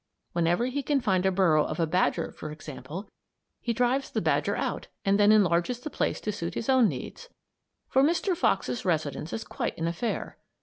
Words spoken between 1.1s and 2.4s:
a burrow of a badger,